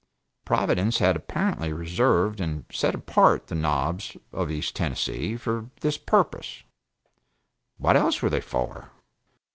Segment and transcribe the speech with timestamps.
[0.45, 6.63] Providence had apparently reserved and set apart the Knobs of East Tennessee for this purpose.
[7.77, 8.89] What else were they for?